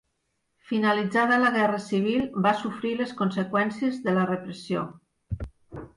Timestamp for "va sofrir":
2.47-2.95